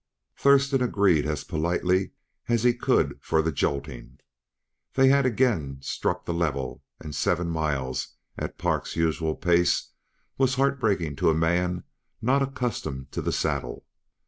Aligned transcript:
Thurston 0.35 0.81
agreed 0.81 1.27
as 1.27 1.43
politely 1.43 2.09
as 2.47 2.63
he 2.63 2.73
could 2.73 3.19
for 3.21 3.43
the 3.43 3.51
jolting. 3.51 4.17
They 4.95 5.09
had 5.09 5.27
again 5.27 5.77
struck 5.83 6.25
the 6.25 6.33
level 6.33 6.81
and 6.99 7.13
seven 7.13 7.51
miles, 7.51 8.07
at 8.35 8.57
Park's 8.57 8.95
usual 8.95 9.35
pace, 9.35 9.89
was 10.39 10.55
heartbreaking 10.55 11.17
to 11.17 11.29
a 11.29 11.35
man 11.35 11.83
not 12.19 12.41
accustomed 12.41 13.11
to 13.11 13.21
the 13.21 13.31
saddle. 13.31 13.85